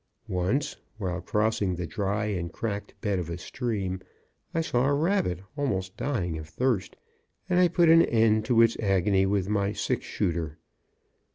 [0.27, 3.99] Once, while crossing the dry and cracked bed of a stream,
[4.51, 6.95] I saw a rabbit, almost dying of thirst,
[7.47, 10.57] and I put an end to its agony with my six shooter.